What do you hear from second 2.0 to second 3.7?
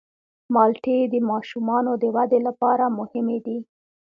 د ودې لپاره مهمې دي.